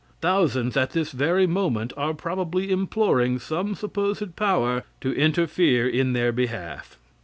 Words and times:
Thousands, 0.19 0.75
at 0.75 0.93
this 0.93 1.11
very 1.11 1.45
moment, 1.45 1.93
are 1.95 2.15
probably 2.15 2.71
imploring 2.71 3.37
some 3.37 3.75
supposed 3.75 4.35
power 4.35 4.83
to 5.01 5.13
interfere 5.13 5.87
in 5.87 6.13
their 6.13 6.31
behalf. 6.31 6.97